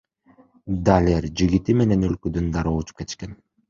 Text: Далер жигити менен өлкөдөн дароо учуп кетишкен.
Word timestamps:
Далер 0.87 1.29
жигити 1.43 1.79
менен 1.85 2.09
өлкөдөн 2.11 2.53
дароо 2.59 2.77
учуп 2.83 3.07
кетишкен. 3.09 3.43